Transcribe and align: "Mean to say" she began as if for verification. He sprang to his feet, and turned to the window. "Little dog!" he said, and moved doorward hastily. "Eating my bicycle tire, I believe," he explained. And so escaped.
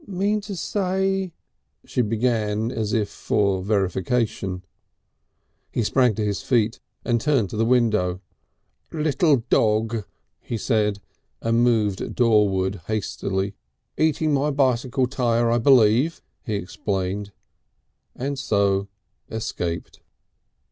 "Mean 0.07 0.41
to 0.41 0.55
say" 0.55 1.31
she 1.85 2.01
began 2.01 2.71
as 2.71 2.91
if 2.91 3.07
for 3.07 3.61
verification. 3.61 4.65
He 5.71 5.83
sprang 5.83 6.15
to 6.15 6.25
his 6.25 6.41
feet, 6.41 6.79
and 7.05 7.21
turned 7.21 7.51
to 7.51 7.55
the 7.55 7.65
window. 7.67 8.19
"Little 8.91 9.43
dog!" 9.51 10.05
he 10.39 10.57
said, 10.57 10.97
and 11.39 11.63
moved 11.63 12.15
doorward 12.15 12.81
hastily. 12.87 13.53
"Eating 13.95 14.33
my 14.33 14.49
bicycle 14.49 15.05
tire, 15.05 15.51
I 15.51 15.59
believe," 15.59 16.23
he 16.41 16.55
explained. 16.55 17.31
And 18.15 18.39
so 18.39 18.87
escaped. 19.29 19.99